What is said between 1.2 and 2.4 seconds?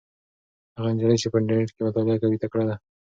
چې په انټرنيټ کې مطالعه کوي